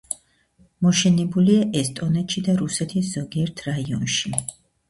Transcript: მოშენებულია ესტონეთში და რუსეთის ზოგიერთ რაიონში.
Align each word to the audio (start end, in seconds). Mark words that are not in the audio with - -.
მოშენებულია 0.85 1.67
ესტონეთში 1.81 2.43
და 2.49 2.57
რუსეთის 2.65 3.15
ზოგიერთ 3.19 3.65
რაიონში. 3.71 4.35